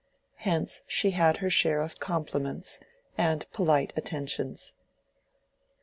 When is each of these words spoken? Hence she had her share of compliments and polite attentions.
Hence 0.37 0.81
she 0.87 1.11
had 1.11 1.37
her 1.45 1.49
share 1.51 1.79
of 1.83 1.99
compliments 1.99 2.79
and 3.19 3.45
polite 3.53 3.93
attentions. 3.95 4.73